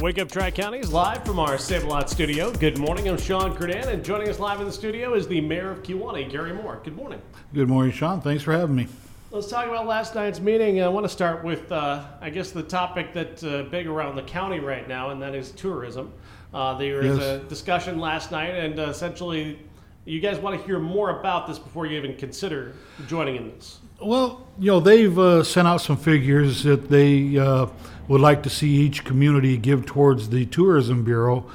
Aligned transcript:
Wake 0.00 0.18
Up 0.18 0.28
Tri 0.30 0.50
County 0.50 0.78
is 0.78 0.92
live 0.92 1.24
from 1.24 1.38
our 1.38 1.56
Save 1.56 1.84
a 1.84 1.86
Lot 1.86 2.10
studio. 2.10 2.50
Good 2.52 2.78
morning, 2.78 3.08
I'm 3.08 3.16
Sean 3.16 3.54
Curdan, 3.54 3.88
and 3.88 4.04
joining 4.04 4.28
us 4.28 4.38
live 4.40 4.60
in 4.60 4.66
the 4.66 4.72
studio 4.72 5.14
is 5.14 5.26
the 5.28 5.40
Mayor 5.40 5.70
of 5.70 5.82
Kewanee, 5.82 6.28
Gary 6.30 6.52
Moore. 6.52 6.80
Good 6.84 6.96
morning. 6.96 7.22
Good 7.54 7.68
morning, 7.68 7.92
Sean. 7.92 8.20
Thanks 8.20 8.42
for 8.42 8.52
having 8.52 8.74
me. 8.74 8.88
Let's 9.30 9.48
talk 9.48 9.66
about 9.66 9.86
last 9.86 10.14
night's 10.14 10.40
meeting. 10.40 10.82
I 10.82 10.88
want 10.88 11.04
to 11.04 11.08
start 11.08 11.44
with, 11.44 11.70
uh, 11.70 12.04
I 12.20 12.28
guess, 12.30 12.50
the 12.50 12.62
topic 12.62 13.12
that's 13.14 13.44
uh, 13.44 13.66
big 13.70 13.86
around 13.86 14.16
the 14.16 14.22
county 14.22 14.58
right 14.58 14.86
now, 14.88 15.10
and 15.10 15.22
that 15.22 15.34
is 15.34 15.52
tourism. 15.52 16.12
Uh, 16.52 16.76
there 16.76 16.98
was 16.98 17.18
Yes. 17.18 17.22
a 17.22 17.38
discussion 17.48 17.98
last 17.98 18.30
night, 18.32 18.50
and 18.50 18.78
uh, 18.78 18.82
essentially, 18.88 19.58
you 20.04 20.20
guys 20.20 20.38
want 20.38 20.58
to 20.58 20.66
hear 20.66 20.78
more 20.78 21.18
about 21.18 21.46
this 21.46 21.58
before 21.58 21.86
you 21.86 21.96
even 21.96 22.16
consider 22.16 22.74
joining 23.06 23.36
in 23.36 23.48
this. 23.50 23.78
Well, 24.02 24.46
you 24.58 24.70
know, 24.70 24.80
they've 24.80 25.18
uh, 25.18 25.44
sent 25.44 25.66
out 25.66 25.78
some 25.78 25.96
figures 25.96 26.62
that 26.64 26.90
they 26.90 27.38
uh, 27.38 27.66
would 28.08 28.20
like 28.20 28.42
to 28.42 28.50
see 28.50 28.68
each 28.68 29.04
community 29.04 29.56
give 29.56 29.86
towards 29.86 30.28
the 30.28 30.44
Tourism 30.46 31.04
Bureau. 31.04 31.50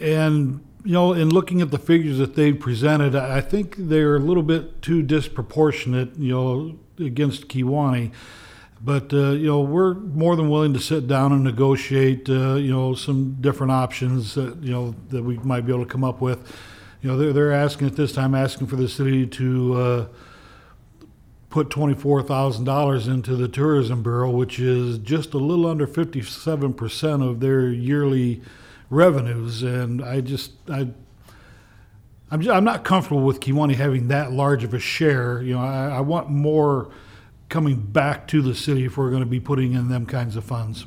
And, 0.00 0.64
you 0.84 0.92
know, 0.92 1.12
in 1.12 1.28
looking 1.28 1.60
at 1.60 1.70
the 1.70 1.78
figures 1.78 2.18
that 2.18 2.36
they've 2.36 2.58
presented, 2.58 3.14
I 3.14 3.40
think 3.40 3.76
they're 3.76 4.16
a 4.16 4.20
little 4.20 4.42
bit 4.42 4.80
too 4.80 5.02
disproportionate, 5.02 6.16
you 6.16 6.32
know, 6.32 6.78
against 6.98 7.48
Kewanee. 7.48 8.12
But, 8.82 9.12
uh, 9.12 9.30
you 9.30 9.46
know, 9.46 9.60
we're 9.60 9.94
more 9.94 10.36
than 10.36 10.48
willing 10.48 10.74
to 10.74 10.80
sit 10.80 11.06
down 11.06 11.32
and 11.32 11.42
negotiate, 11.42 12.28
uh, 12.28 12.54
you 12.54 12.70
know, 12.70 12.94
some 12.94 13.38
different 13.40 13.72
options 13.72 14.34
that, 14.34 14.56
you 14.62 14.72
know, 14.72 14.94
that 15.08 15.22
we 15.22 15.38
might 15.38 15.62
be 15.62 15.72
able 15.72 15.84
to 15.84 15.90
come 15.90 16.04
up 16.04 16.20
with. 16.20 16.54
You 17.04 17.10
know, 17.10 17.18
they're, 17.18 17.32
they're 17.34 17.52
asking 17.52 17.86
at 17.86 17.96
this 17.96 18.12
time, 18.12 18.34
asking 18.34 18.66
for 18.68 18.76
the 18.76 18.88
city 18.88 19.26
to, 19.26 19.74
uh, 19.74 20.06
put 21.50 21.68
twenty-four 21.68 22.22
thousand 22.22 22.64
dollars 22.64 23.06
into 23.06 23.36
the 23.36 23.46
tourism 23.46 24.02
bureau, 24.02 24.30
which 24.30 24.58
is 24.58 24.96
just 24.98 25.34
a 25.34 25.38
little 25.38 25.66
under 25.66 25.86
fifty-seven 25.86 26.72
percent 26.72 27.22
of 27.22 27.40
their 27.40 27.68
yearly 27.68 28.40
revenues. 28.88 29.62
And 29.62 30.02
I 30.02 30.22
just, 30.22 30.52
I, 30.70 30.88
I'm, 32.30 32.40
just, 32.40 32.56
I'm 32.56 32.64
not 32.64 32.84
comfortable 32.84 33.22
with 33.22 33.38
Kewanee 33.38 33.74
having 33.74 34.08
that 34.08 34.32
large 34.32 34.64
of 34.64 34.72
a 34.72 34.78
share. 34.80 35.42
You 35.42 35.56
know, 35.56 35.60
I, 35.60 35.98
I 35.98 36.00
want 36.00 36.30
more 36.30 36.90
coming 37.50 37.76
back 37.80 38.26
to 38.28 38.40
the 38.40 38.54
city 38.54 38.86
if 38.86 38.96
we're 38.96 39.10
going 39.10 39.22
to 39.22 39.28
be 39.28 39.40
putting 39.40 39.74
in 39.74 39.88
them 39.88 40.06
kinds 40.06 40.36
of 40.36 40.44
funds. 40.44 40.86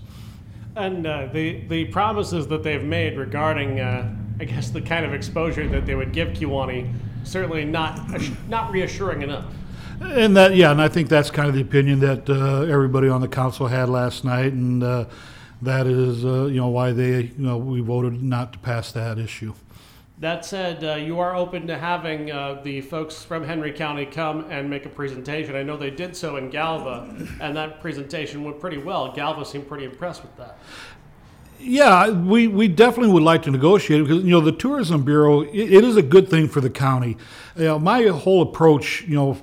And 0.75 1.05
uh, 1.05 1.27
the 1.31 1.61
the 1.67 1.85
promises 1.85 2.47
that 2.47 2.63
they've 2.63 2.83
made 2.83 3.17
regarding, 3.17 3.79
uh, 3.79 4.15
I 4.39 4.45
guess, 4.45 4.69
the 4.69 4.81
kind 4.81 5.05
of 5.05 5.13
exposure 5.13 5.67
that 5.69 5.85
they 5.85 5.95
would 5.95 6.13
give 6.13 6.29
Kewanee, 6.29 6.93
certainly 7.23 7.65
not 7.65 7.99
not 8.47 8.71
reassuring 8.71 9.21
enough. 9.21 9.45
And 9.99 10.37
that, 10.37 10.55
yeah, 10.55 10.71
and 10.71 10.81
I 10.81 10.89
think 10.89 11.09
that's 11.09 11.31
kind 11.31 11.49
of 11.49 11.55
the 11.55 11.61
opinion 11.61 11.99
that 12.01 12.29
uh, 12.29 12.61
everybody 12.71 13.09
on 13.09 13.21
the 13.21 13.27
council 13.27 13.67
had 13.67 13.89
last 13.89 14.23
night, 14.23 14.53
and 14.53 14.83
uh, 14.83 15.05
that 15.63 15.87
is, 15.87 16.23
uh, 16.23 16.45
you 16.45 16.57
know, 16.57 16.67
why 16.67 16.91
they, 16.91 17.21
you 17.23 17.33
know, 17.37 17.57
we 17.57 17.81
voted 17.81 18.21
not 18.21 18.53
to 18.53 18.59
pass 18.59 18.91
that 18.91 19.17
issue. 19.17 19.53
That 20.19 20.45
said, 20.45 20.83
uh, 20.83 20.95
you 20.95 21.19
are 21.19 21.35
open 21.35 21.67
to 21.67 21.77
having 21.77 22.31
uh, 22.31 22.61
the 22.63 22.81
folks 22.81 23.23
from 23.23 23.43
Henry 23.43 23.71
County 23.71 24.05
come 24.05 24.45
and 24.49 24.67
make 24.67 24.85
a 24.87 24.89
presentation. 24.89 25.55
I 25.55 25.61
know 25.61 25.77
they 25.77 25.91
did 25.91 26.15
so 26.15 26.37
in 26.37 26.49
Galva, 26.49 27.27
and 27.39 27.55
that 27.55 27.81
presentation 27.81 28.43
went 28.43 28.59
pretty 28.59 28.79
well. 28.79 29.11
Galva 29.11 29.45
seemed 29.45 29.67
pretty 29.67 29.85
impressed 29.85 30.23
with 30.23 30.35
that. 30.37 30.57
Yeah, 31.59 32.09
we, 32.09 32.47
we 32.47 32.67
definitely 32.67 33.11
would 33.13 33.23
like 33.23 33.43
to 33.43 33.51
negotiate 33.51 34.03
because 34.03 34.23
you 34.23 34.31
know 34.31 34.41
the 34.41 34.51
tourism 34.51 35.03
bureau 35.03 35.41
it, 35.41 35.55
it 35.73 35.83
is 35.83 35.97
a 35.97 36.01
good 36.01 36.29
thing 36.29 36.47
for 36.47 36.61
the 36.61 36.69
county. 36.69 37.17
You 37.55 37.63
know, 37.65 37.79
my 37.79 38.03
whole 38.07 38.41
approach, 38.41 39.03
you 39.07 39.15
know, 39.15 39.33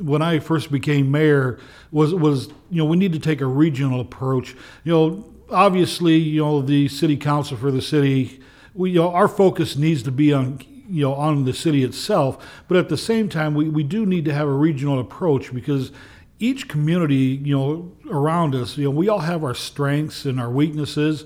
when 0.00 0.22
I 0.22 0.38
first 0.38 0.72
became 0.72 1.10
mayor 1.10 1.58
was 1.90 2.14
was 2.14 2.48
you 2.70 2.78
know 2.78 2.86
we 2.86 2.96
need 2.96 3.12
to 3.12 3.18
take 3.18 3.40
a 3.40 3.46
regional 3.46 4.00
approach. 4.00 4.56
You 4.84 4.92
know, 4.92 5.34
obviously, 5.50 6.16
you 6.16 6.42
know 6.42 6.62
the 6.62 6.88
city 6.88 7.16
council 7.16 7.56
for 7.56 7.70
the 7.70 7.82
city, 7.82 8.40
we 8.74 8.92
you 8.92 9.00
know 9.00 9.12
our 9.12 9.28
focus 9.28 9.76
needs 9.76 10.02
to 10.04 10.10
be 10.10 10.32
on 10.32 10.60
you 10.88 11.02
know 11.02 11.14
on 11.14 11.44
the 11.44 11.52
city 11.52 11.84
itself, 11.84 12.44
but 12.66 12.76
at 12.78 12.88
the 12.88 12.96
same 12.96 13.28
time 13.28 13.54
we, 13.54 13.68
we 13.68 13.82
do 13.82 14.06
need 14.06 14.24
to 14.24 14.32
have 14.32 14.48
a 14.48 14.52
regional 14.52 14.98
approach 14.98 15.52
because 15.52 15.92
each 16.42 16.66
community, 16.66 17.40
you 17.44 17.56
know, 17.56 17.92
around 18.10 18.54
us, 18.54 18.76
you 18.76 18.84
know, 18.84 18.90
we 18.90 19.08
all 19.08 19.20
have 19.20 19.44
our 19.44 19.54
strengths 19.54 20.24
and 20.24 20.40
our 20.40 20.50
weaknesses, 20.50 21.24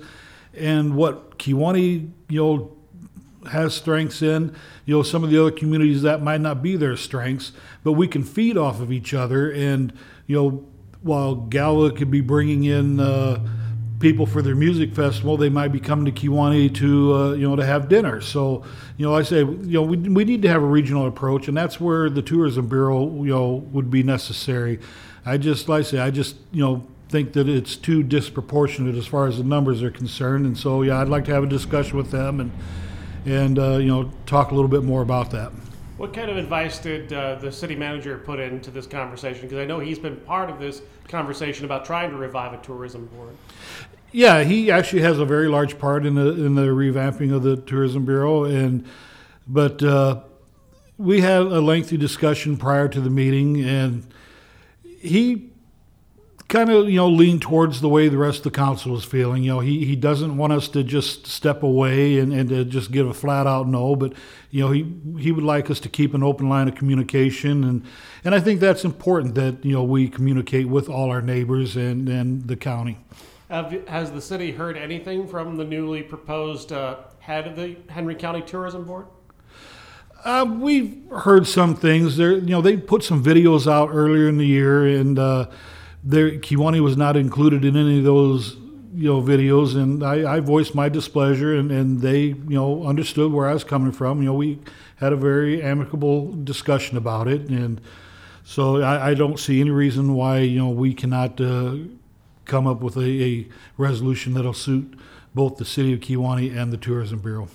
and 0.53 0.95
what 0.95 1.39
Kewanee, 1.39 2.11
you 2.29 2.39
know, 2.39 2.77
has 3.49 3.73
strengths 3.73 4.21
in, 4.21 4.55
you 4.85 4.95
know, 4.95 5.01
some 5.01 5.23
of 5.23 5.31
the 5.31 5.39
other 5.41 5.51
communities 5.51 6.03
that 6.03 6.21
might 6.21 6.41
not 6.41 6.61
be 6.61 6.75
their 6.75 6.95
strengths, 6.95 7.51
but 7.83 7.93
we 7.93 8.07
can 8.07 8.23
feed 8.23 8.57
off 8.57 8.79
of 8.79 8.91
each 8.91 9.13
other, 9.13 9.51
and 9.51 9.91
you 10.27 10.35
know, 10.35 10.65
while 11.01 11.33
Galva 11.33 11.91
could 11.91 12.11
be 12.11 12.21
bringing 12.21 12.63
in. 12.63 12.99
Uh, 12.99 13.45
people 13.99 14.25
for 14.25 14.41
their 14.41 14.55
music 14.55 14.93
festival, 14.93 15.37
they 15.37 15.49
might 15.49 15.69
be 15.69 15.79
coming 15.79 16.05
to 16.05 16.11
Kewanee 16.11 16.73
to 16.75 17.13
uh, 17.13 17.31
you 17.33 17.47
know 17.47 17.55
to 17.55 17.65
have 17.65 17.89
dinner. 17.89 18.21
So 18.21 18.63
you 18.97 19.05
know, 19.05 19.15
I 19.15 19.23
say 19.23 19.39
you 19.39 19.73
know 19.73 19.83
we, 19.83 19.97
we 19.97 20.25
need 20.25 20.41
to 20.43 20.49
have 20.49 20.61
a 20.61 20.67
regional 20.67 21.07
approach, 21.07 21.47
and 21.47 21.57
that's 21.57 21.79
where 21.79 22.09
the 22.09 22.21
tourism 22.21 22.67
bureau 22.67 23.23
you 23.23 23.31
know 23.31 23.53
would 23.71 23.89
be 23.89 24.03
necessary. 24.03 24.79
I 25.25 25.37
just 25.37 25.67
like 25.67 25.79
I 25.79 25.83
say 25.83 25.99
I 25.99 26.11
just 26.11 26.35
you 26.51 26.63
know 26.63 26.87
think 27.09 27.33
that 27.33 27.47
it's 27.47 27.75
too 27.75 28.03
disproportionate 28.03 28.95
as 28.95 29.07
far 29.07 29.27
as 29.27 29.37
the 29.37 29.43
numbers 29.43 29.81
are 29.81 29.91
concerned, 29.91 30.45
and 30.45 30.57
so 30.57 30.81
yeah, 30.81 31.01
I'd 31.01 31.09
like 31.09 31.25
to 31.25 31.33
have 31.33 31.43
a 31.43 31.47
discussion 31.47 31.97
with 31.97 32.11
them 32.11 32.39
and 32.39 32.51
and 33.25 33.59
uh, 33.59 33.77
you 33.77 33.87
know 33.87 34.11
talk 34.25 34.51
a 34.51 34.55
little 34.55 34.69
bit 34.69 34.83
more 34.83 35.01
about 35.01 35.31
that. 35.31 35.51
What 35.97 36.13
kind 36.13 36.29
of 36.29 36.37
advice 36.37 36.77
did 36.77 37.11
uh, 37.11 37.35
the 37.35 37.51
city 37.51 37.75
manager 37.75 38.19
put 38.19 38.39
into 38.39 38.69
this 38.69 38.85
conversation? 38.85 39.41
Because 39.41 39.57
I 39.57 39.65
know 39.65 39.79
he's 39.79 39.97
been 39.97 40.17
part 40.17 40.51
of 40.51 40.59
this 40.59 40.83
conversation 41.07 41.65
about 41.65 41.85
trying 41.85 42.11
to 42.11 42.17
revive 42.17 42.53
a 42.53 42.57
tourism 42.63 43.07
board. 43.07 43.35
Yeah, 44.11 44.43
he 44.43 44.69
actually 44.69 45.01
has 45.01 45.17
a 45.17 45.25
very 45.25 45.47
large 45.47 45.79
part 45.79 46.05
in 46.05 46.13
the 46.13 46.29
in 46.45 46.53
the 46.53 46.67
revamping 46.67 47.33
of 47.33 47.41
the 47.41 47.57
tourism 47.57 48.05
bureau, 48.05 48.43
and 48.43 48.85
but 49.47 49.81
uh, 49.81 50.21
we 50.97 51.21
had 51.21 51.41
a 51.41 51.61
lengthy 51.61 51.97
discussion 51.97 52.57
prior 52.57 52.87
to 52.87 53.01
the 53.01 53.09
meeting, 53.09 53.63
and 53.63 54.07
he 54.83 55.49
kind 56.47 56.69
of 56.69 56.89
you 56.89 56.95
know 56.95 57.09
leaned 57.09 57.41
towards 57.41 57.81
the 57.81 57.89
way 57.89 58.07
the 58.07 58.17
rest 58.17 58.39
of 58.39 58.43
the 58.45 58.51
council 58.51 58.95
is 58.97 59.03
feeling. 59.03 59.43
You 59.43 59.53
know, 59.53 59.59
he 59.59 59.85
he 59.85 59.95
doesn't 59.95 60.37
want 60.37 60.53
us 60.53 60.67
to 60.69 60.83
just 60.83 61.27
step 61.27 61.63
away 61.63 62.19
and, 62.19 62.31
and 62.33 62.49
to 62.49 62.65
just 62.65 62.91
give 62.91 63.07
a 63.07 63.13
flat 63.13 63.47
out 63.47 63.67
no, 63.67 63.95
but 63.95 64.13
you 64.51 64.61
know 64.61 64.71
he 64.71 64.85
he 65.19 65.31
would 65.31 65.43
like 65.43 65.69
us 65.69 65.79
to 65.81 65.89
keep 65.89 66.13
an 66.13 66.23
open 66.23 66.49
line 66.49 66.67
of 66.67 66.75
communication, 66.75 67.63
and 67.63 67.85
and 68.23 68.33
I 68.33 68.39
think 68.39 68.59
that's 68.59 68.85
important 68.85 69.35
that 69.35 69.63
you 69.63 69.73
know 69.73 69.83
we 69.83 70.07
communicate 70.07 70.67
with 70.67 70.89
all 70.89 71.09
our 71.09 71.21
neighbors 71.21 71.75
and 71.75 72.07
and 72.07 72.47
the 72.47 72.55
county. 72.55 72.97
Have, 73.49 73.87
has 73.87 74.11
the 74.11 74.21
city 74.21 74.51
heard 74.51 74.75
anything 74.75 75.25
from 75.25 75.55
the 75.55 75.63
newly 75.63 76.03
proposed 76.03 76.73
uh, 76.73 76.97
head 77.19 77.47
of 77.47 77.55
the 77.55 77.77
Henry 77.87 78.15
County 78.15 78.41
Tourism 78.41 78.83
Board? 78.83 79.05
Uh, 80.25 80.45
we've 80.59 81.01
heard 81.09 81.47
some 81.47 81.73
things. 81.73 82.17
There, 82.17 82.33
you 82.33 82.49
know, 82.49 82.61
they 82.61 82.75
put 82.75 83.03
some 83.03 83.23
videos 83.23 83.71
out 83.71 83.89
earlier 83.93 84.27
in 84.27 84.37
the 84.37 84.45
year, 84.45 84.85
and 84.85 85.17
uh, 85.17 85.45
there, 86.07 86.31
Kewanee 86.31 86.79
was 86.79 86.95
not 86.95 87.17
included 87.17 87.65
in 87.65 87.75
any 87.75 87.99
of 87.99 88.05
those, 88.05 88.55
you 88.95 89.09
know, 89.09 89.21
videos. 89.21 89.75
And 89.75 90.03
I, 90.03 90.35
I 90.35 90.39
voiced 90.39 90.73
my 90.73 90.87
displeasure, 90.87 91.53
and, 91.53 91.69
and 91.69 91.99
they, 91.99 92.19
you 92.21 92.45
know, 92.49 92.85
understood 92.85 93.31
where 93.33 93.47
I 93.47 93.53
was 93.53 93.65
coming 93.65 93.91
from. 93.91 94.21
You 94.21 94.27
know, 94.27 94.33
we 94.33 94.59
had 94.97 95.11
a 95.11 95.17
very 95.17 95.61
amicable 95.61 96.31
discussion 96.31 96.97
about 96.97 97.27
it, 97.27 97.49
and 97.49 97.81
so 98.43 98.81
I, 98.81 99.09
I 99.09 99.13
don't 99.13 99.37
see 99.37 99.59
any 99.59 99.71
reason 99.71 100.13
why 100.13 100.39
you 100.39 100.59
know 100.59 100.69
we 100.69 100.93
cannot 100.93 101.39
uh, 101.41 101.75
come 102.45 102.65
up 102.65 102.81
with 102.81 102.95
a, 102.95 103.23
a 103.23 103.47
resolution 103.77 104.33
that'll 104.33 104.53
suit 104.53 104.97
both 105.35 105.57
the 105.57 105.65
city 105.65 105.93
of 105.93 105.99
Kewanee 105.99 106.55
and 106.55 106.71
the 106.71 106.77
tourism 106.77 107.19
bureau. 107.19 107.49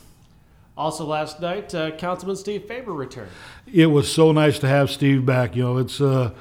Also, 0.77 1.05
last 1.05 1.41
night, 1.41 1.75
uh, 1.75 1.91
Councilman 1.93 2.37
Steve 2.37 2.65
Faber 2.67 2.93
returned. 2.93 3.31
it 3.73 3.87
was 3.87 4.13
so 4.13 4.33
nice 4.33 4.59
to 4.59 4.69
have 4.69 4.91
Steve 4.91 5.25
back. 5.27 5.57
You 5.57 5.63
know, 5.65 5.79
it's 5.79 6.01
uh, 6.01 6.33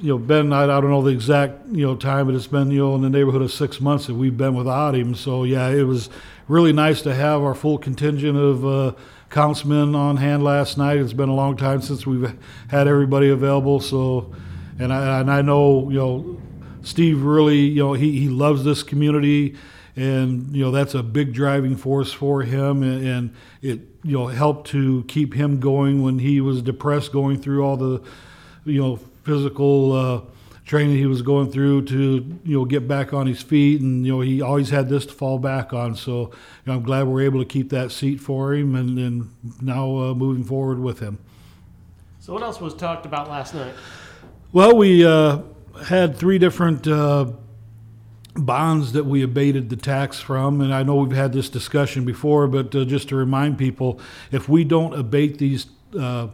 you 0.00 0.08
know 0.08 0.18
been 0.18 0.52
I, 0.52 0.64
I 0.64 0.80
don't 0.80 0.90
know 0.90 1.02
the 1.02 1.10
exact 1.10 1.66
you 1.70 1.86
know 1.86 1.94
time, 1.94 2.26
but 2.26 2.34
it's 2.34 2.46
been 2.46 2.70
you 2.70 2.80
know 2.80 2.94
in 2.94 3.02
the 3.02 3.10
neighborhood 3.10 3.42
of 3.42 3.52
six 3.52 3.80
months 3.80 4.06
that 4.06 4.14
we've 4.14 4.36
been 4.36 4.54
without 4.54 4.94
him. 4.94 5.14
So 5.14 5.44
yeah, 5.44 5.68
it 5.68 5.82
was 5.82 6.08
really 6.48 6.72
nice 6.72 7.02
to 7.02 7.14
have 7.14 7.42
our 7.42 7.54
full 7.54 7.78
contingent 7.78 8.36
of 8.36 8.66
uh, 8.66 8.92
councilmen 9.28 9.94
on 9.94 10.16
hand 10.16 10.42
last 10.42 10.78
night. 10.78 10.98
It's 10.98 11.12
been 11.12 11.28
a 11.28 11.34
long 11.34 11.56
time 11.56 11.82
since 11.82 12.06
we've 12.06 12.36
had 12.68 12.88
everybody 12.88 13.28
available. 13.28 13.80
So, 13.80 14.32
and 14.78 14.92
I 14.92 15.20
and 15.20 15.30
I 15.30 15.42
know 15.42 15.90
you 15.90 15.98
know 15.98 16.40
Steve 16.82 17.22
really 17.22 17.58
you 17.58 17.82
know 17.82 17.92
he 17.92 18.18
he 18.18 18.28
loves 18.28 18.64
this 18.64 18.82
community 18.82 19.56
and 19.96 20.54
you 20.54 20.64
know 20.64 20.70
that's 20.70 20.94
a 20.94 21.02
big 21.02 21.32
driving 21.32 21.76
force 21.76 22.12
for 22.12 22.42
him 22.42 22.82
and, 22.82 23.06
and 23.06 23.34
it 23.60 23.80
you 24.02 24.16
know 24.16 24.28
helped 24.28 24.70
to 24.70 25.04
keep 25.08 25.34
him 25.34 25.60
going 25.60 26.02
when 26.02 26.20
he 26.20 26.40
was 26.40 26.62
depressed 26.62 27.12
going 27.12 27.36
through 27.40 27.62
all 27.62 27.76
the 27.76 28.00
you 28.64 28.80
know 28.80 28.98
physical 29.22 29.92
uh, 29.92 30.20
training 30.64 30.96
he 30.96 31.06
was 31.06 31.22
going 31.22 31.50
through 31.50 31.82
to 31.82 32.38
you 32.44 32.58
know 32.58 32.64
get 32.64 32.86
back 32.86 33.12
on 33.12 33.26
his 33.26 33.42
feet 33.42 33.80
and 33.80 34.06
you 34.06 34.12
know 34.12 34.20
he 34.20 34.40
always 34.40 34.70
had 34.70 34.88
this 34.88 35.06
to 35.06 35.12
fall 35.12 35.38
back 35.38 35.72
on. 35.72 35.94
So 35.94 36.20
you 36.20 36.32
know, 36.66 36.74
I'm 36.74 36.82
glad 36.82 37.06
we're 37.06 37.22
able 37.22 37.40
to 37.40 37.46
keep 37.46 37.70
that 37.70 37.90
seat 37.90 38.18
for 38.18 38.54
him 38.54 38.74
and, 38.74 38.98
and 38.98 39.30
now 39.60 39.96
uh, 39.96 40.14
moving 40.14 40.44
forward 40.44 40.78
with 40.78 41.00
him. 41.00 41.18
So, 42.20 42.32
what 42.32 42.42
else 42.42 42.60
was 42.60 42.74
talked 42.74 43.06
about 43.06 43.28
last 43.28 43.54
night? 43.54 43.74
well 44.52 44.76
we 44.76 45.04
uh, 45.04 45.40
had 45.86 46.16
three 46.16 46.38
different 46.38 46.86
uh, 46.86 47.32
bonds 48.34 48.92
that 48.92 49.04
we 49.04 49.22
abated 49.22 49.70
the 49.70 49.76
tax 49.76 50.20
from, 50.20 50.60
and 50.60 50.74
I 50.74 50.82
know 50.82 50.96
we've 50.96 51.16
had 51.16 51.32
this 51.32 51.48
discussion 51.48 52.04
before, 52.04 52.46
but 52.46 52.74
uh, 52.74 52.84
just 52.84 53.08
to 53.08 53.16
remind 53.16 53.58
people, 53.58 54.00
if 54.30 54.48
we 54.48 54.64
don't 54.64 54.94
abate 54.94 55.38
these 55.38 55.66
uh, 55.98 56.28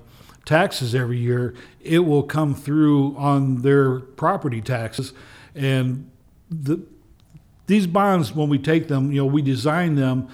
taxes 0.47 0.95
every 0.95 1.19
year, 1.19 1.55
it 1.83 1.99
will 1.99 2.23
come 2.23 2.55
through 2.55 3.15
on 3.17 3.61
their 3.61 4.01
property 4.01 4.63
taxes, 4.63 5.13
and 5.55 6.11
the 6.51 6.81
these 7.67 7.87
bonds, 7.87 8.33
when 8.33 8.49
we 8.49 8.59
take 8.59 8.89
them, 8.89 9.11
you 9.11 9.21
know, 9.21 9.27
we 9.27 9.43
design 9.43 9.97
them 9.97 10.29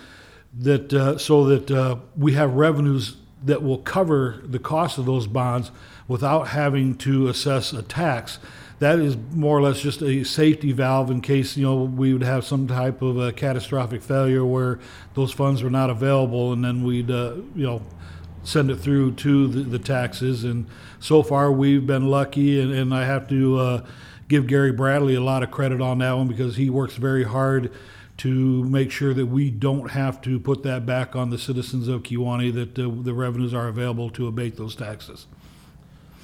that 0.59 0.93
uh, 0.93 1.17
so 1.19 1.45
that 1.47 1.71
uh, 1.71 1.97
we 2.17 2.35
have 2.35 2.55
revenues 2.55 3.17
that 3.45 3.63
will 3.63 3.79
cover 3.79 4.43
the 4.45 4.59
cost 4.59 4.99
of 4.99 5.07
those 5.07 5.27
bonds 5.27 5.71
without 6.07 6.49
having 6.49 6.95
to 6.95 7.29
assess 7.29 7.73
a 7.73 7.83
tax. 7.83 8.39
That 8.79 8.99
is 8.99 9.17
more 9.33 9.57
or 9.57 9.63
less 9.63 9.81
just 9.81 10.03
a 10.03 10.25
safety 10.25 10.73
valve 10.73 11.11
in 11.11 11.21
case 11.21 11.57
you 11.57 11.65
know 11.65 11.85
we 11.85 12.13
would 12.13 12.23
have 12.23 12.45
some 12.45 12.67
type 12.67 13.01
of 13.01 13.19
a 13.19 13.33
catastrophic 13.33 14.03
failure 14.03 14.45
where 14.45 14.79
those 15.15 15.33
funds 15.33 15.63
were 15.63 15.71
not 15.71 15.89
available, 15.89 16.53
and 16.53 16.65
then 16.65 16.85
we'd 16.85 17.11
uh, 17.11 17.37
you 17.55 17.65
know 17.65 17.83
send 18.45 18.71
it 18.71 18.77
through 18.77 19.13
to 19.13 19.47
the, 19.49 19.61
the, 19.61 19.79
taxes. 19.79 20.45
And 20.45 20.67
so 20.99 21.23
far, 21.23 21.53
we've 21.53 21.87
been 21.87 22.09
lucky, 22.09 22.61
and, 22.61 22.73
and 22.73 22.95
I 22.95 23.05
have 23.05 23.29
to 23.29 23.59
uh, 23.59 23.87
give 24.29 24.47
Gary 24.47 24.73
Bradley 24.73 25.15
a 25.15 25.21
lot 25.21 25.43
of 25.43 25.51
credit 25.51 25.81
on 25.81 25.99
that 25.99 26.13
one 26.13 26.29
because 26.29 26.57
he 26.57 26.71
works 26.71 26.95
very 26.95 27.25
hard 27.25 27.73
to 28.19 28.65
make 28.65 28.91
sure 28.91 29.15
that 29.15 29.27
we 29.27 29.51
don't 29.51 29.91
have 29.91 30.21
to 30.23 30.39
put 30.39 30.63
that 30.63 30.85
back 30.87 31.17
on 31.17 31.31
the 31.31 31.39
citizens 31.39 31.89
of 31.89 32.03
Kewanee, 32.03 32.53
that 32.55 32.79
uh, 32.79 32.91
the 33.03 33.15
revenues 33.15 33.55
are 33.55 33.69
available 33.69 34.11
to 34.11 34.27
abate 34.27 34.57
those 34.57 34.77
taxes. 34.77 35.27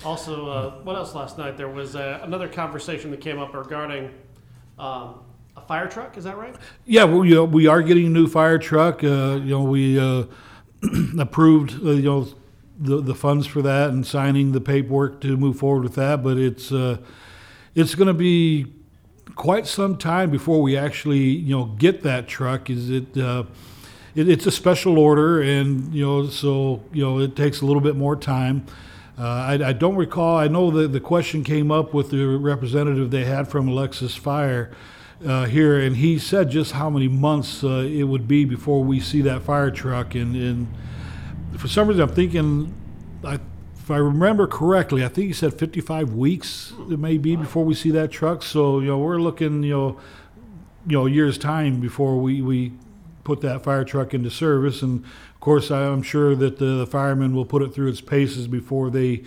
Also, 0.04 0.48
uh, 0.48 0.70
what 0.82 0.94
else 0.94 1.14
last 1.14 1.38
night? 1.38 1.56
There 1.56 1.68
was 1.68 1.96
uh, 1.96 2.20
another 2.22 2.46
conversation 2.46 3.10
that 3.10 3.20
came 3.20 3.38
up 3.38 3.52
regarding 3.52 4.10
um, 4.78 5.20
a 5.56 5.60
fire 5.66 5.88
truck. 5.88 6.16
Is 6.16 6.24
that 6.24 6.36
right? 6.36 6.54
Yeah, 6.86 7.04
we, 7.04 7.36
uh, 7.36 7.42
we 7.42 7.66
are 7.66 7.82
getting 7.82 8.06
a 8.06 8.10
new 8.10 8.28
fire 8.28 8.58
truck. 8.58 9.02
Uh, 9.02 9.40
you 9.42 9.50
know, 9.50 9.62
we 9.62 9.98
uh, 9.98 10.24
approved 11.18 11.84
uh, 11.84 11.90
you 11.90 12.02
know 12.02 12.28
the 12.78 13.00
the 13.00 13.14
funds 13.14 13.46
for 13.46 13.62
that 13.62 13.90
and 13.90 14.06
signing 14.06 14.52
the 14.52 14.60
paperwork 14.60 15.20
to 15.20 15.36
move 15.36 15.58
forward 15.58 15.82
with 15.82 15.94
that. 15.94 16.22
But 16.22 16.38
it's 16.38 16.72
it's 17.74 17.94
going 17.94 18.08
to 18.08 18.14
be 18.14 18.66
quite 19.34 19.66
some 19.66 19.96
time 19.96 20.30
before 20.30 20.62
we 20.62 20.76
actually 20.76 21.18
you 21.18 21.56
know 21.56 21.64
get 21.64 22.02
that 22.02 22.28
truck. 22.28 22.70
Is 22.70 22.90
it? 22.90 23.16
it 23.16 24.28
it's 24.28 24.46
a 24.46 24.50
special 24.50 24.98
order, 24.98 25.40
and 25.40 25.92
you 25.94 26.04
know, 26.04 26.26
so 26.26 26.82
you 26.92 27.04
know, 27.04 27.20
it 27.20 27.36
takes 27.36 27.60
a 27.60 27.66
little 27.66 27.82
bit 27.82 27.96
more 27.96 28.16
time. 28.16 28.66
Uh, 29.18 29.22
I, 29.22 29.68
I, 29.68 29.72
don't 29.72 29.96
recall. 29.96 30.36
I 30.36 30.46
know 30.46 30.70
that 30.70 30.92
the 30.92 31.00
question 31.00 31.42
came 31.42 31.72
up 31.72 31.92
with 31.92 32.10
the 32.10 32.24
representative 32.24 33.10
they 33.10 33.24
had 33.24 33.48
from 33.48 33.66
Alexis 33.66 34.14
Fire 34.14 34.70
uh, 35.24 35.46
here, 35.46 35.78
and 35.78 35.96
he 35.96 36.18
said 36.18 36.50
just 36.50 36.72
how 36.72 36.88
many 36.90 37.08
months 37.08 37.64
uh, 37.64 37.86
it 37.88 38.04
would 38.04 38.28
be 38.28 38.44
before 38.44 38.84
we 38.84 39.00
see 39.00 39.20
that 39.22 39.42
fire 39.42 39.70
truck. 39.70 40.14
And, 40.14 40.36
and 40.36 40.68
for 41.56 41.68
some 41.68 41.88
reason, 41.88 42.02
I'm 42.02 42.14
thinking, 42.14 42.74
I, 43.24 43.40
if 43.76 43.90
I 43.90 43.96
remember 43.96 44.46
correctly, 44.46 45.04
I 45.04 45.08
think 45.08 45.28
he 45.28 45.32
said 45.32 45.54
55 45.54 46.12
weeks 46.12 46.72
it 46.90 46.98
may 46.98 47.18
be 47.18 47.36
before 47.36 47.64
we 47.64 47.74
see 47.74 47.90
that 47.92 48.10
truck. 48.10 48.42
So 48.42 48.80
you 48.80 48.88
know, 48.88 48.98
we're 48.98 49.18
looking, 49.18 49.62
you 49.62 49.72
know, 49.72 50.00
you 50.86 50.96
know, 50.96 51.06
years 51.06 51.38
time 51.38 51.80
before 51.80 52.18
we 52.18 52.42
we 52.42 52.72
put 53.24 53.40
that 53.42 53.62
fire 53.62 53.84
truck 53.84 54.14
into 54.14 54.30
service. 54.30 54.82
And 54.82 55.04
of 55.04 55.40
course, 55.40 55.70
I'm 55.70 56.02
sure 56.02 56.34
that 56.36 56.58
the, 56.58 56.76
the 56.76 56.86
firemen 56.86 57.34
will 57.34 57.44
put 57.44 57.62
it 57.62 57.74
through 57.74 57.88
its 57.88 58.00
paces 58.00 58.46
before 58.46 58.88
they, 58.88 59.22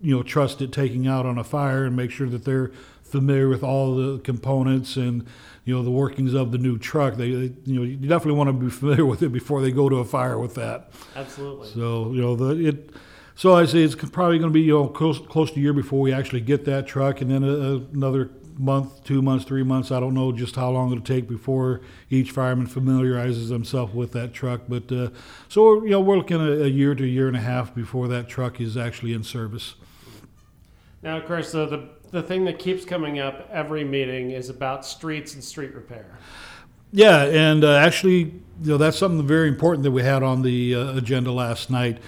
you 0.00 0.16
know, 0.16 0.22
trust 0.22 0.60
it 0.60 0.72
taking 0.72 1.06
out 1.06 1.24
on 1.26 1.38
a 1.38 1.44
fire 1.44 1.84
and 1.84 1.94
make 1.94 2.10
sure 2.10 2.28
that 2.28 2.44
they're 2.44 2.72
familiar 3.14 3.48
with 3.48 3.62
all 3.62 3.94
the 3.94 4.18
components 4.18 4.96
and 4.96 5.24
you 5.64 5.72
know 5.72 5.84
the 5.84 5.90
workings 5.90 6.34
of 6.34 6.50
the 6.50 6.58
new 6.58 6.76
truck. 6.76 7.14
They, 7.14 7.30
they, 7.30 7.52
you 7.64 7.78
know 7.78 7.82
you 7.82 7.96
definitely 7.96 8.32
want 8.32 8.48
to 8.48 8.52
be 8.52 8.70
familiar 8.70 9.06
with 9.06 9.22
it 9.22 9.28
before 9.28 9.62
they 9.62 9.70
go 9.70 9.88
to 9.88 9.96
a 9.98 10.04
fire 10.04 10.36
with 10.36 10.56
that. 10.56 10.90
Absolutely. 11.14 11.68
So 11.68 12.10
you 12.12 12.20
know 12.20 12.34
the 12.34 12.66
it. 12.66 12.90
So 13.36 13.54
I 13.54 13.66
say 13.66 13.84
it's 13.84 13.94
probably 13.94 14.38
going 14.38 14.50
to 14.50 14.54
be 14.54 14.62
you 14.62 14.72
know 14.72 14.88
close, 14.88 15.20
close 15.20 15.52
to 15.52 15.60
a 15.60 15.62
year 15.62 15.72
before 15.72 16.00
we 16.00 16.12
actually 16.12 16.40
get 16.40 16.64
that 16.64 16.88
truck, 16.88 17.20
and 17.20 17.30
then 17.30 17.44
a, 17.44 17.52
a, 17.52 17.74
another 17.92 18.30
month, 18.58 19.04
two 19.04 19.22
months, 19.22 19.44
three 19.44 19.62
months. 19.62 19.92
I 19.92 20.00
don't 20.00 20.14
know 20.14 20.32
just 20.32 20.56
how 20.56 20.70
long 20.70 20.90
it'll 20.90 21.04
take 21.04 21.28
before 21.28 21.82
each 22.10 22.32
fireman 22.32 22.66
familiarizes 22.66 23.48
himself 23.48 23.94
with 23.94 24.10
that 24.12 24.32
truck. 24.32 24.62
But 24.68 24.90
uh, 24.90 25.10
so 25.48 25.84
you 25.84 25.90
know, 25.90 26.00
we're 26.00 26.16
looking 26.16 26.40
at 26.40 26.66
a 26.66 26.70
year 26.70 26.96
to 26.96 27.04
a 27.04 27.06
year 27.06 27.28
and 27.28 27.36
a 27.36 27.40
half 27.40 27.74
before 27.74 28.08
that 28.08 28.28
truck 28.28 28.60
is 28.60 28.76
actually 28.76 29.12
in 29.12 29.22
service. 29.22 29.76
Now, 31.00 31.18
of 31.18 31.26
course, 31.26 31.54
uh, 31.54 31.66
the 31.66 31.88
the 32.14 32.22
thing 32.22 32.44
that 32.44 32.60
keeps 32.60 32.84
coming 32.84 33.18
up 33.18 33.48
every 33.50 33.82
meeting 33.82 34.30
is 34.30 34.48
about 34.48 34.86
streets 34.86 35.34
and 35.34 35.42
street 35.42 35.74
repair. 35.74 36.06
Yeah, 36.92 37.24
and 37.24 37.64
uh, 37.64 37.74
actually, 37.74 38.18
you 38.62 38.70
know, 38.70 38.76
that's 38.76 38.96
something 38.96 39.26
very 39.26 39.48
important 39.48 39.82
that 39.82 39.90
we 39.90 40.04
had 40.04 40.22
on 40.22 40.42
the 40.42 40.76
uh, 40.76 40.96
agenda 40.96 41.32
last 41.32 41.70
night. 41.70 41.98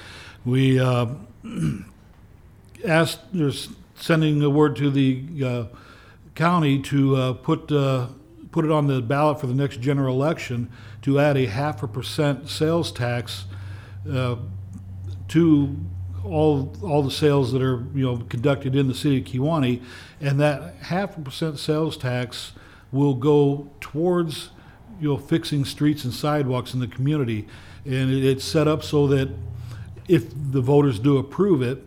We 0.45 0.79
uh, 0.79 1.09
asked, 2.85 3.19
there's 3.33 3.71
sending 3.97 4.41
a 4.45 4.49
word 4.49 4.77
to 4.77 4.93
the 4.93 5.25
uh, 5.45 5.65
county 6.37 6.81
to 6.83 7.17
uh, 7.17 7.33
put 7.33 7.73
uh, 7.73 8.07
put 8.53 8.65
it 8.65 8.71
on 8.71 8.87
the 8.87 9.03
ballot 9.03 9.41
for 9.41 9.49
the 9.49 9.55
next 9.55 9.81
general 9.81 10.15
election 10.15 10.71
to 11.03 11.19
add 11.19 11.37
a 11.37 11.47
half 11.47 11.83
a 11.83 11.89
percent 11.89 12.49
sales 12.49 12.93
tax 12.93 13.47
to 15.29 15.77
all 16.27 16.75
all 16.83 17.03
the 17.03 17.11
sales 17.11 17.53
that 17.53 17.63
are 17.63 17.85
you 17.95 18.05
know 18.05 18.19
conducted 18.29 18.75
in 18.75 18.89
the 18.89 18.95
city 18.95 19.19
of 19.19 19.25
Kewanee, 19.25 19.83
and 20.21 20.41
that 20.41 20.75
half 20.83 21.17
a 21.17 21.21
percent 21.21 21.59
sales 21.59 21.97
tax 21.97 22.53
will 22.93 23.15
go 23.15 23.69
towards 23.81 24.51
you 25.01 25.09
know 25.09 25.17
fixing 25.17 25.65
streets 25.65 26.05
and 26.05 26.13
sidewalks 26.13 26.75
in 26.75 26.81
the 26.81 26.89
community, 26.89 27.47
and 27.85 28.11
it's 28.13 28.45
set 28.45 28.69
up 28.69 28.83
so 28.83 29.07
that 29.09 29.29
if 30.09 30.31
the 30.53 30.61
voters 30.61 30.99
do 30.99 31.19
approve 31.19 31.63
it, 31.63 31.85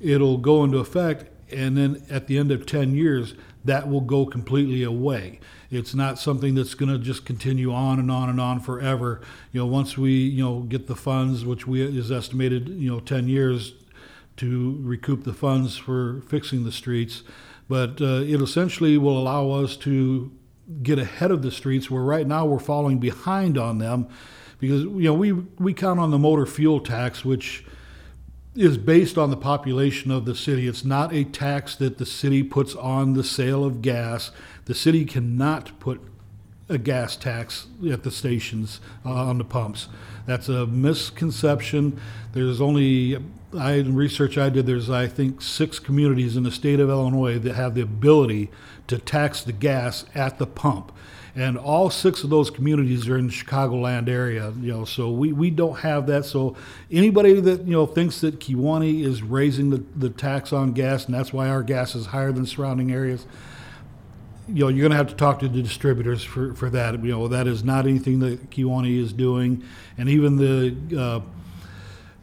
it'll 0.00 0.38
go 0.38 0.64
into 0.64 0.78
effect, 0.78 1.30
and 1.52 1.76
then 1.76 2.02
at 2.10 2.26
the 2.26 2.38
end 2.38 2.50
of 2.50 2.66
ten 2.66 2.94
years 2.94 3.34
that 3.64 3.88
will 3.88 4.00
go 4.00 4.26
completely 4.26 4.82
away. 4.82 5.38
It's 5.70 5.94
not 5.94 6.18
something 6.18 6.54
that's 6.54 6.74
going 6.74 6.92
to 6.92 6.98
just 6.98 7.24
continue 7.24 7.72
on 7.72 7.98
and 7.98 8.10
on 8.10 8.28
and 8.28 8.40
on 8.40 8.60
forever. 8.60 9.20
You 9.52 9.60
know, 9.60 9.66
once 9.66 9.96
we 9.96 10.12
you 10.12 10.42
know 10.42 10.60
get 10.60 10.86
the 10.86 10.96
funds, 10.96 11.44
which 11.44 11.66
we 11.66 11.82
is 11.82 12.10
estimated 12.10 12.68
you 12.68 12.90
know 12.90 13.00
10 13.00 13.28
years 13.28 13.74
to 14.38 14.78
recoup 14.80 15.24
the 15.24 15.32
funds 15.32 15.76
for 15.76 16.22
fixing 16.22 16.64
the 16.64 16.72
streets, 16.72 17.22
but 17.68 18.00
uh, 18.00 18.22
it 18.22 18.40
essentially 18.40 18.98
will 18.98 19.18
allow 19.18 19.50
us 19.50 19.76
to 19.78 20.32
get 20.82 20.98
ahead 20.98 21.30
of 21.30 21.42
the 21.42 21.50
streets 21.50 21.90
where 21.90 22.02
right 22.02 22.26
now 22.26 22.46
we're 22.46 22.58
falling 22.58 22.98
behind 22.98 23.58
on 23.58 23.78
them 23.78 24.08
because 24.58 24.82
you 24.82 25.02
know 25.02 25.14
we 25.14 25.32
we 25.32 25.74
count 25.74 25.98
on 25.98 26.10
the 26.10 26.18
motor 26.18 26.46
fuel 26.46 26.80
tax 26.80 27.24
which 27.24 27.64
is 28.54 28.76
based 28.76 29.16
on 29.16 29.30
the 29.30 29.36
population 29.36 30.10
of 30.10 30.24
the 30.24 30.34
city. 30.34 30.68
It's 30.68 30.84
not 30.84 31.12
a 31.12 31.24
tax 31.24 31.74
that 31.76 31.98
the 31.98 32.04
city 32.04 32.42
puts 32.42 32.74
on 32.74 33.14
the 33.14 33.24
sale 33.24 33.64
of 33.64 33.80
gas. 33.80 34.30
The 34.66 34.74
city 34.74 35.04
cannot 35.04 35.78
put 35.80 36.00
a 36.72 36.78
gas 36.78 37.16
tax 37.16 37.66
at 37.90 38.02
the 38.02 38.10
stations 38.10 38.80
uh, 39.04 39.10
on 39.10 39.38
the 39.38 39.44
pumps. 39.44 39.88
That's 40.26 40.48
a 40.48 40.66
misconception. 40.66 42.00
There's 42.32 42.60
only 42.60 43.18
I 43.56 43.72
in 43.72 43.94
research 43.94 44.38
I 44.38 44.48
did. 44.48 44.66
There's 44.66 44.90
I 44.90 45.06
think 45.06 45.42
six 45.42 45.78
communities 45.78 46.36
in 46.36 46.42
the 46.42 46.50
state 46.50 46.80
of 46.80 46.88
Illinois 46.88 47.38
that 47.38 47.54
have 47.54 47.74
the 47.74 47.82
ability 47.82 48.50
to 48.86 48.98
tax 48.98 49.42
the 49.42 49.52
gas 49.52 50.04
at 50.14 50.38
the 50.38 50.46
pump 50.46 50.92
and 51.34 51.56
all 51.56 51.88
six 51.88 52.24
of 52.24 52.30
those 52.30 52.50
communities 52.50 53.08
are 53.08 53.16
in 53.16 53.26
the 53.26 53.32
Chicagoland 53.32 54.08
area. 54.08 54.52
You 54.60 54.72
know, 54.72 54.84
so 54.84 55.10
we, 55.10 55.32
we 55.32 55.50
don't 55.50 55.78
have 55.78 56.06
that. 56.08 56.24
So 56.24 56.56
anybody 56.90 57.40
that 57.40 57.62
you 57.62 57.72
know 57.72 57.86
thinks 57.86 58.20
that 58.20 58.38
Kewanee 58.38 59.04
is 59.04 59.22
raising 59.22 59.70
the, 59.70 59.82
the 59.96 60.10
tax 60.10 60.52
on 60.52 60.72
gas, 60.72 61.06
and 61.06 61.14
that's 61.14 61.32
why 61.32 61.48
our 61.48 61.62
gas 61.62 61.94
is 61.94 62.06
higher 62.06 62.32
than 62.32 62.46
surrounding 62.46 62.92
areas. 62.92 63.26
You 64.48 64.64
know, 64.64 64.68
you're 64.68 64.80
going 64.80 64.90
to 64.90 64.96
have 64.96 65.08
to 65.08 65.14
talk 65.14 65.38
to 65.40 65.48
the 65.48 65.62
distributors 65.62 66.24
for, 66.24 66.54
for 66.54 66.68
that. 66.70 67.02
You 67.02 67.12
know, 67.12 67.28
that 67.28 67.46
is 67.46 67.62
not 67.62 67.86
anything 67.86 68.18
that 68.20 68.50
Kewanee 68.50 68.98
is 68.98 69.12
doing, 69.12 69.62
and 69.96 70.08
even 70.08 70.36
the 70.36 71.00
uh, 71.00 71.20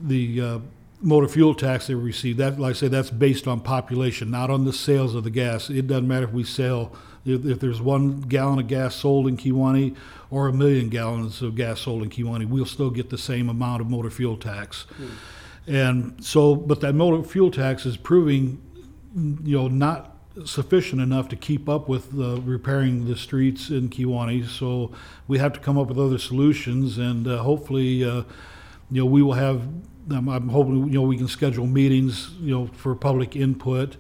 the 0.02 0.42
uh, 0.42 0.60
motor 1.02 1.28
fuel 1.28 1.56
tax 1.56 1.88
they 1.88 1.96
receive. 1.96 2.38
That, 2.38 2.60
like 2.60 2.72
I 2.72 2.74
say, 2.74 2.88
that's 2.88 3.10
based 3.10 3.48
on 3.48 3.62
population, 3.62 4.30
not 4.30 4.50
on 4.50 4.66
the 4.66 4.74
sales 4.74 5.16
of 5.16 5.24
the 5.24 5.30
gas. 5.30 5.70
It 5.70 5.88
doesn't 5.88 6.08
matter 6.08 6.26
if 6.26 6.34
we 6.34 6.44
sell 6.44 6.94
if, 7.26 7.46
if 7.46 7.60
there's 7.60 7.82
one 7.82 8.22
gallon 8.22 8.60
of 8.60 8.68
gas 8.68 8.96
sold 8.96 9.28
in 9.28 9.38
Kewanee 9.38 9.96
or 10.30 10.48
a 10.48 10.54
million 10.54 10.90
gallons 10.90 11.42
of 11.42 11.56
gas 11.56 11.82
sold 11.82 12.04
in 12.04 12.10
Kewanee, 12.10 12.48
we'll 12.48 12.66
still 12.66 12.90
get 12.90 13.10
the 13.10 13.18
same 13.18 13.50
amount 13.50 13.82
of 13.82 13.90
motor 13.90 14.10
fuel 14.10 14.38
tax. 14.38 14.86
Mm. 15.00 15.10
And 15.68 16.26
so, 16.26 16.56
but 16.56 16.82
that 16.82 16.94
motor 16.94 17.28
fuel 17.28 17.52
tax 17.52 17.86
is 17.86 17.98
proving, 17.98 18.62
you 19.16 19.58
know, 19.58 19.68
not 19.68 20.16
sufficient 20.46 21.02
enough 21.02 21.30
to 21.30 21.36
keep 21.36 21.68
up 21.68 21.88
with 21.88 22.18
uh, 22.18 22.40
repairing 22.42 23.08
the 23.08 23.16
streets 23.16 23.70
in 23.70 23.90
Kewanee. 23.90 24.48
So 24.48 24.92
we 25.28 25.38
have 25.40 25.54
to 25.54 25.60
come 25.60 25.78
up 25.78 25.88
with 25.88 26.00
other 26.00 26.18
solutions, 26.18 26.98
and 26.98 27.28
uh, 27.28 27.38
hopefully, 27.38 28.04
uh, 28.04 28.24
you 28.92 29.02
know, 29.02 29.06
we 29.06 29.22
will 29.22 29.34
have. 29.34 29.62
I'm 30.12 30.50
hoping 30.50 30.88
you 30.88 31.00
know 31.00 31.04
we 31.04 31.18
can 31.18 31.28
schedule 31.28 31.68
meetings, 31.68 32.32
you 32.40 32.52
know, 32.52 32.68
for 32.68 32.96
public 32.96 33.36
input, 33.36 33.98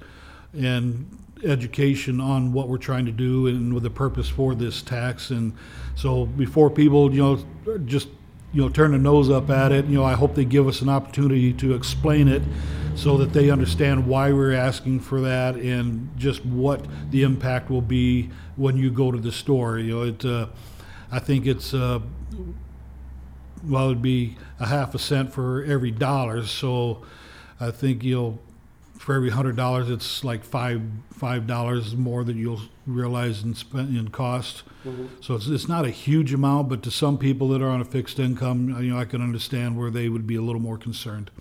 and 0.53 1.17
education 1.43 2.19
on 2.19 2.51
what 2.51 2.67
we're 2.67 2.77
trying 2.77 3.05
to 3.05 3.11
do 3.11 3.47
and 3.47 3.73
with 3.73 3.83
the 3.83 3.89
purpose 3.89 4.27
for 4.27 4.55
this 4.55 4.81
tax. 4.81 5.29
And 5.29 5.53
so 5.95 6.25
before 6.25 6.69
people, 6.69 7.13
you 7.13 7.21
know, 7.21 7.79
just 7.85 8.09
you 8.51 8.61
know 8.61 8.69
turn 8.69 8.91
their 8.91 8.99
nose 8.99 9.29
up 9.29 9.49
at 9.49 9.71
it, 9.71 9.85
you 9.85 9.97
know, 9.97 10.03
I 10.03 10.13
hope 10.13 10.35
they 10.35 10.45
give 10.45 10.67
us 10.67 10.81
an 10.81 10.89
opportunity 10.89 11.53
to 11.53 11.73
explain 11.73 12.27
it 12.27 12.41
so 12.95 13.17
that 13.17 13.33
they 13.33 13.49
understand 13.49 14.07
why 14.07 14.31
we're 14.31 14.53
asking 14.53 14.99
for 14.99 15.21
that 15.21 15.55
and 15.55 16.09
just 16.17 16.45
what 16.45 16.85
the 17.11 17.23
impact 17.23 17.69
will 17.69 17.81
be 17.81 18.29
when 18.55 18.77
you 18.77 18.91
go 18.91 19.11
to 19.11 19.17
the 19.17 19.31
store. 19.31 19.79
You 19.79 19.95
know, 19.95 20.03
it. 20.03 20.25
Uh, 20.25 20.47
I 21.11 21.19
think 21.19 21.45
it's. 21.45 21.73
Uh, 21.73 21.99
well, 23.63 23.87
it'd 23.87 24.01
be 24.01 24.37
a 24.59 24.67
half 24.67 24.95
a 24.95 24.99
cent 24.99 25.33
for 25.33 25.63
every 25.65 25.91
dollar. 25.91 26.45
So 26.45 27.03
I 27.59 27.71
think 27.71 28.03
you'll 28.03 28.39
for 28.99 29.15
every 29.15 29.29
hundred 29.29 29.55
dollars, 29.55 29.89
it's 29.89 30.25
like 30.25 30.43
five 30.43 30.81
five 31.11 31.47
dollars 31.47 31.95
more 31.95 32.25
that 32.25 32.35
you'll 32.35 32.61
realize 32.85 33.43
in 33.43 33.55
spend 33.55 33.95
in 33.97 34.09
cost. 34.09 34.63
Mm-hmm. 34.85 35.07
So 35.21 35.35
it's 35.35 35.47
it's 35.47 35.67
not 35.69 35.85
a 35.85 35.89
huge 35.89 36.33
amount, 36.33 36.67
but 36.67 36.83
to 36.83 36.91
some 36.91 37.17
people 37.17 37.47
that 37.49 37.61
are 37.61 37.69
on 37.69 37.79
a 37.79 37.85
fixed 37.85 38.19
income, 38.19 38.69
you 38.83 38.93
know, 38.93 38.99
I 38.99 39.05
can 39.05 39.21
understand 39.21 39.77
where 39.77 39.89
they 39.89 40.09
would 40.09 40.27
be 40.27 40.35
a 40.35 40.41
little 40.41 40.61
more 40.61 40.77
concerned. 40.77 41.31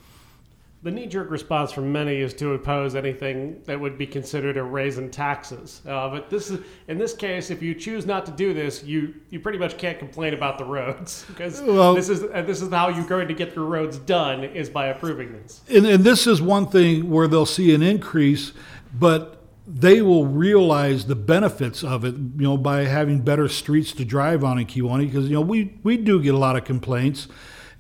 The 0.81 0.93
knee 0.93 1.07
jerk 1.07 1.29
response 1.31 1.73
from 1.73 1.91
many 1.91 2.19
is 2.19 2.33
to 2.35 2.53
oppose 2.53 2.95
anything 2.95 3.61
that 3.65 3.81
would 3.81 3.99
be 3.99 4.07
considered 4.07 4.57
a 4.57 4.63
raise 4.63 4.99
in 4.99 5.11
taxes. 5.11 5.83
Uh, 5.85 6.09
but 6.09 6.31
this 6.31 6.51
is, 6.51 6.61
in 6.87 6.99
this 6.99 7.15
case, 7.15 7.51
if 7.51 7.61
you 7.61 7.75
choose 7.75 8.07
not 8.07 8.25
to 8.27 8.33
do 8.33 8.55
this, 8.55 8.85
you, 8.85 9.15
you 9.31 9.41
pretty 9.41 9.59
much 9.59 9.77
can't 9.77 9.99
complain 9.99 10.35
about 10.35 10.57
the 10.57 10.65
roads 10.65 11.25
because 11.29 11.61
well, 11.63 11.95
this 11.95 12.09
is 12.09 12.23
and 12.23 12.47
this 12.47 12.63
is 12.63 12.71
how 12.71 12.91
you're 12.91 13.05
going 13.07 13.27
to 13.27 13.35
get 13.35 13.57
your 13.57 13.65
roads 13.65 13.99
done 13.99 14.45
is 14.45 14.71
by 14.71 14.87
approving 14.87 15.33
this. 15.33 15.63
And, 15.69 15.85
and 15.85 16.05
this 16.05 16.29
is 16.29 16.41
one 16.41 16.69
thing 16.69 17.11
where 17.11 17.27
they'll 17.27 17.45
see 17.45 17.75
an 17.75 17.83
increase, 17.83 18.53
but 18.95 19.43
they 19.67 20.01
will 20.01 20.27
realize 20.27 21.07
the 21.07 21.17
benefits 21.17 21.83
of 21.83 22.05
it, 22.05 22.15
you 22.15 22.31
know, 22.37 22.57
by 22.57 22.85
having 22.85 23.21
better 23.21 23.49
streets 23.49 23.93
to 23.93 24.05
drive 24.05 24.45
on 24.45 24.61
in 24.61 24.67
Kewanee 24.67 25.07
because 25.07 25.29
you 25.29 25.35
know 25.35 25.41
we 25.41 25.77
we 25.83 25.97
do 25.97 26.23
get 26.23 26.35
a 26.35 26.39
lot 26.39 26.55
of 26.55 26.65
complaints, 26.65 27.27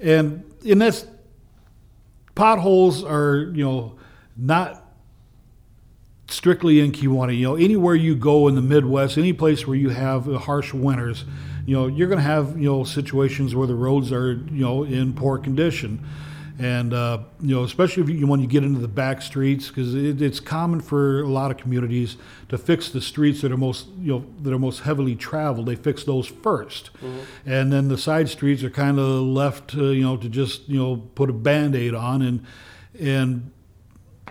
and 0.01 0.45
and 0.69 0.83
that's 0.83 1.07
potholes 2.39 3.03
are 3.03 3.51
you 3.53 3.65
know 3.65 3.99
not 4.37 4.85
strictly 6.29 6.79
in 6.79 6.93
Kewanee. 6.93 7.37
You 7.37 7.49
know, 7.49 7.57
anywhere 7.57 7.97
you 7.97 8.15
go 8.15 8.47
in 8.47 8.55
the 8.55 8.63
Midwest, 8.63 9.19
any 9.19 9.33
place 9.33 9.67
where 9.67 9.77
you 9.77 9.89
have 9.89 10.27
harsh 10.43 10.73
winters, 10.73 11.25
you 11.67 11.75
know, 11.75 11.89
you're 11.89 12.07
going 12.07 12.19
to 12.19 12.25
have 12.25 12.57
you 12.57 12.71
know 12.71 12.85
situations 12.85 13.57
where 13.57 13.67
the 13.67 13.75
roads 13.75 14.13
are 14.13 14.35
you 14.35 14.65
know 14.65 14.85
in 14.85 15.15
poor 15.15 15.37
condition 15.37 16.07
and 16.59 16.93
uh, 16.93 17.19
you 17.41 17.55
know 17.55 17.63
especially 17.63 18.03
if 18.03 18.09
you, 18.09 18.27
when 18.27 18.41
you 18.41 18.47
get 18.47 18.65
into 18.65 18.81
the 18.81 18.89
back 18.89 19.23
streets 19.23 19.69
because 19.69 19.95
it, 19.95 20.21
it's 20.21 20.41
common 20.41 20.81
for 20.81 21.21
a 21.23 21.29
lot 21.29 21.51
of 21.51 21.57
communities 21.57 22.17
to 22.49 22.59
fix 22.59 22.89
the 22.91 23.01
streets 23.01 23.41
that 23.43 23.53
are 23.53 23.57
most 23.57 23.87
you 24.01 24.13
know 24.13 24.25
that 24.43 24.53
are 24.53 24.59
most 24.59 24.81
heavily 24.81 25.15
traveled. 25.15 25.67
They 25.67 25.77
fix 25.77 26.05
those 26.05 26.29
1st 26.29 26.91
mm-hmm. 26.91 27.19
and 27.47 27.73
then 27.73 27.89
the 27.89 27.99
side 27.99 28.29
streets 28.29 28.65
are 28.65 28.71
kind 28.71 28.99
of 28.99 29.23
left 29.23 29.71
to, 29.71 29.93
you 29.93 30.03
know 30.03 30.17
to 30.17 30.29
just 30.29 30.69
you 30.69 30.79
know 30.79 30.97
put 31.15 31.31
a 31.31 31.35
band-aid 31.35 31.95
on. 31.95 32.23
And 32.23 32.45
and 32.99 33.53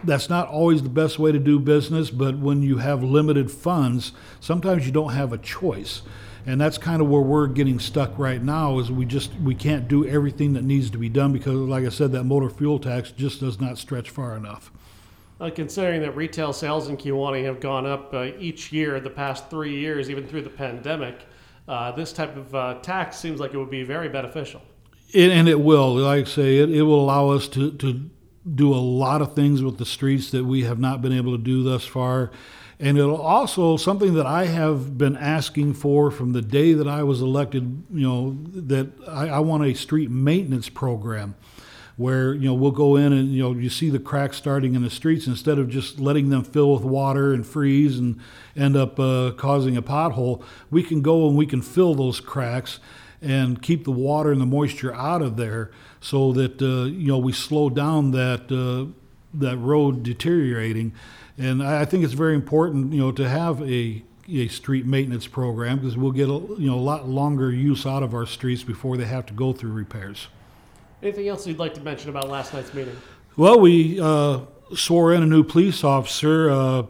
that's 0.04 0.30
not 0.30 0.48
always 0.48 0.84
the 0.84 0.90
best 0.90 1.18
way 1.18 1.32
to 1.32 1.40
do 1.40 1.60
business 1.60 2.12
but 2.12 2.38
when 2.38 2.62
you 2.62 2.78
have 2.78 3.04
limited 3.04 3.50
funds 3.50 4.12
sometimes 4.40 4.86
you 4.86 4.92
don't 4.92 5.14
have 5.14 5.34
a 5.34 5.38
choice 5.40 6.04
and 6.48 6.60
that's 6.60 6.78
kind 6.78 7.02
of 7.02 7.08
where 7.08 7.22
we're 7.22 7.46
getting 7.48 7.78
stuck 7.78 8.18
right 8.18 8.42
now 8.42 8.80
is 8.80 8.92
we 8.92 9.06
just 9.06 9.32
we 9.44 9.54
can't 9.54 9.88
do 9.88 10.08
everything 10.08 10.54
that 10.54 10.64
needs 10.64 10.90
to 10.90 10.98
be 10.98 11.10
done 11.10 11.32
because 11.32 11.54
like 11.54 11.86
i 11.86 11.90
said 11.90 12.12
that 12.12 12.24
motor 12.24 12.50
fuel 12.50 12.80
tax 12.80 13.12
just 13.12 13.40
does 13.40 13.60
not 13.60 13.78
stretch 13.78 14.10
far 14.10 14.36
enough 14.36 14.72
uh, 15.40 15.52
considering 15.54 16.02
that 16.02 16.16
retail 16.16 16.52
sales 16.52 16.90
in 16.90 16.98
Kewanee 16.98 17.46
have 17.46 17.60
gone 17.60 17.86
up 17.86 18.14
uh, 18.14 18.32
each 18.40 18.72
year 18.72 19.00
the 19.00 19.10
past 19.10 19.50
three 19.50 19.78
years, 19.80 20.10
even 20.10 20.26
through 20.26 20.42
the 20.42 20.50
pandemic, 20.50 21.28
uh, 21.68 21.92
this 21.92 22.12
type 22.12 22.36
of 22.36 22.56
uh, 22.56 22.80
tax 22.82 23.18
seems 23.18 23.40
like 23.40 23.54
it 23.54 23.58
would 23.58 23.70
be 23.70 23.84
very 23.84 24.10
beneficial. 24.10 24.62
It, 25.14 25.32
and 25.32 25.48
it 25.48 25.60
will. 25.60 25.96
Like 25.96 26.26
I 26.26 26.30
say, 26.30 26.58
it, 26.58 26.72
it 26.72 26.82
will 26.84 27.02
allow 27.02 27.30
us 27.30 27.48
to, 27.50 27.72
to 27.74 28.10
do 28.56 28.74
a 28.74 28.78
lot 28.80 29.22
of 29.22 29.36
things 29.36 29.62
with 29.62 29.78
the 29.78 29.86
streets 29.86 30.32
that 30.32 30.46
we 30.46 30.64
have 30.64 30.80
not 30.80 31.02
been 31.02 31.14
able 31.14 31.38
to 31.38 31.44
do 31.44 31.64
thus 31.64 31.86
far. 31.86 32.32
And 32.80 32.98
it'll 32.98 33.22
also 33.22 33.76
something 33.76 34.14
that 34.14 34.28
I 34.28 34.46
have 34.46 34.98
been 34.98 35.18
asking 35.18 35.74
for 35.74 36.12
from 36.12 36.34
the 36.34 36.44
day 36.44 36.74
that 36.74 36.88
I 36.88 37.04
was 37.04 37.22
elected. 37.22 37.84
You 37.92 38.08
know 38.08 38.38
that 38.54 38.90
I, 39.08 39.30
I 39.30 39.40
want 39.40 39.66
a 39.66 39.74
street 39.74 40.12
maintenance 40.12 40.70
program 40.70 41.36
where 41.98 42.34
you 42.36 42.48
know 42.48 42.54
we'll 42.54 42.72
go 42.72 42.96
in 42.96 43.12
and 43.12 43.34
you 43.34 43.42
know 43.42 43.52
you 43.54 43.70
see 43.70 43.90
the 43.90 44.00
cracks 44.00 44.38
starting 44.38 44.76
in 44.76 44.84
the 44.84 44.90
streets 44.90 45.28
instead 45.28 45.58
of 45.58 45.68
just 45.68 46.00
letting 46.00 46.30
them 46.30 46.44
fill 46.44 46.74
with 46.74 46.84
water 46.84 47.34
and 47.34 47.46
freeze 47.46 47.98
and 47.98 48.20
end 48.56 48.78
up 48.78 49.00
uh, 49.00 49.32
causing 49.36 49.76
a 49.76 49.82
pothole 49.82 50.44
we 50.70 50.84
can 50.84 51.02
go 51.02 51.28
and 51.28 51.36
we 51.36 51.46
can 51.46 51.62
fill 51.62 51.96
those 51.96 52.20
cracks 52.20 52.80
and 53.20 53.64
keep 53.64 53.84
the 53.84 53.92
water 53.92 54.32
and 54.32 54.40
the 54.40 54.46
moisture 54.46 54.94
out 54.94 55.24
of 55.24 55.38
there 55.38 55.72
so 56.00 56.32
that 56.34 56.62
uh, 56.62 56.86
you 56.86 57.08
know 57.08 57.18
we 57.18 57.32
slow 57.32 57.70
down 57.70 58.12
that 58.12 58.52
uh, 58.52 58.86
that 59.34 59.58
road 59.58 60.04
deteriorating 60.04 60.94
and 61.38 61.62
I 61.62 61.86
think 61.86 62.04
it's 62.04 62.14
very 62.14 62.36
important, 62.36 62.94
you 62.94 63.00
know, 63.00 63.12
to 63.12 63.28
have 63.30 63.62
a 63.62 64.04
a 64.30 64.50
street 64.50 64.86
maintenance 64.86 65.26
program 65.26 65.78
because 65.78 65.96
we'll 65.96 66.12
get 66.12 66.28
a, 66.28 66.34
you 66.34 66.70
know 66.70 66.76
a 66.76 66.82
lot 66.82 67.08
longer 67.08 67.52
use 67.52 67.86
out 67.86 68.04
of 68.04 68.14
our 68.14 68.26
streets 68.26 68.62
before 68.62 68.98
they 68.98 69.06
have 69.06 69.26
to 69.28 69.34
go 69.34 69.54
through 69.54 69.72
repairs. 69.72 70.28
Anything 71.02 71.30
else 71.30 71.48
you'd 71.48 71.60
like 71.60 71.74
to 71.76 71.82
mention 71.82 72.10
about 72.10 72.28
last 72.28 72.54
night's 72.54 72.74
meeting? 72.74 72.98
Well, 73.38 73.60
we 73.60 74.00
uh, 74.02 74.42
swore 74.76 75.14
in 75.14 75.24
a 75.24 75.26
new 75.26 75.44
police 75.44 75.84
officer. 75.84 76.50
Uh, 76.50 76.84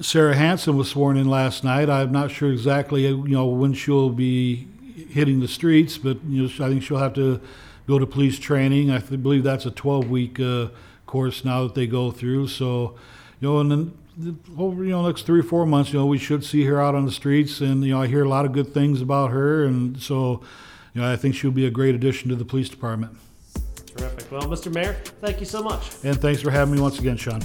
Sarah 0.00 0.36
Hanson 0.36 0.76
was 0.76 0.88
sworn 0.88 1.16
in 1.16 1.28
last 1.28 1.64
night. 1.64 1.90
I'm 1.90 2.12
not 2.12 2.30
sure 2.30 2.50
exactly, 2.50 3.06
you 3.08 3.28
know, 3.28 3.46
when 3.46 3.74
she'll 3.74 4.08
be 4.08 4.68
hitting 5.10 5.40
the 5.40 5.48
streets, 5.48 5.98
but 5.98 6.24
you 6.24 6.44
know, 6.44 6.64
I 6.64 6.68
think 6.68 6.82
she'll 6.82 6.98
have 6.98 7.14
to 7.14 7.40
go 7.86 7.98
to 7.98 8.06
police 8.06 8.38
training. 8.38 8.90
I 8.90 9.00
believe 9.00 9.42
that's 9.42 9.66
a 9.66 9.70
12 9.70 10.08
week 10.08 10.40
uh, 10.40 10.68
course 11.10 11.44
now 11.44 11.64
that 11.64 11.74
they 11.74 11.86
go 11.86 12.10
through. 12.10 12.46
So 12.46 12.94
you 13.40 13.48
know, 13.48 13.58
and 13.58 13.70
then 13.70 14.38
over 14.58 14.84
you 14.84 14.90
know 14.90 15.06
next 15.06 15.22
three 15.26 15.40
or 15.40 15.44
four 15.44 15.66
months, 15.66 15.92
you 15.92 15.98
know, 15.98 16.06
we 16.06 16.18
should 16.18 16.44
see 16.44 16.64
her 16.64 16.80
out 16.80 16.94
on 16.94 17.04
the 17.04 17.12
streets, 17.12 17.60
and 17.60 17.84
you 17.84 17.92
know, 17.92 18.02
I 18.02 18.06
hear 18.06 18.24
a 18.24 18.28
lot 18.28 18.44
of 18.44 18.52
good 18.52 18.72
things 18.72 19.00
about 19.00 19.30
her, 19.30 19.64
and 19.64 20.00
so, 20.00 20.42
you 20.94 21.00
know, 21.00 21.12
I 21.12 21.16
think 21.16 21.34
she'll 21.34 21.50
be 21.50 21.66
a 21.66 21.70
great 21.70 21.94
addition 21.94 22.28
to 22.28 22.36
the 22.36 22.44
police 22.44 22.68
department. 22.68 23.16
Terrific. 23.96 24.30
Well, 24.30 24.42
Mr. 24.42 24.72
Mayor, 24.72 24.94
thank 25.20 25.40
you 25.40 25.46
so 25.46 25.62
much. 25.62 25.90
And 26.04 26.20
thanks 26.20 26.40
for 26.40 26.50
having 26.50 26.74
me 26.74 26.80
once 26.80 26.98
again, 26.98 27.16
Sean. 27.16 27.42